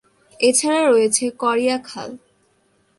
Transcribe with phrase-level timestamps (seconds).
[0.39, 2.09] এছাড়া রয়েছে করিয়া খাল।